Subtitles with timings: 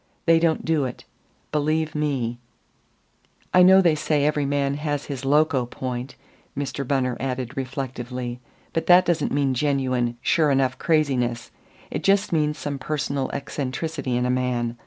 [0.25, 1.03] They don't do it
[1.51, 2.39] believe me.
[3.53, 6.15] I know they say every man has his loco point,"
[6.57, 6.87] Mr.
[6.87, 8.39] Bunner added reflectively,
[8.73, 11.51] "but that doesn't mean genuine, sure enough craziness;
[11.91, 14.75] it just means some personal eccentricity in a man